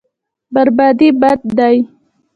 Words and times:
بربادي 0.53 1.09
بد 1.21 1.41
دی. 1.57 1.77